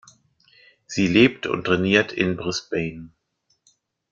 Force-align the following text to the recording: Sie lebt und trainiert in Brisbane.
Sie 0.87 1.05
lebt 1.05 1.45
und 1.45 1.65
trainiert 1.65 2.11
in 2.11 2.35
Brisbane. 2.35 3.11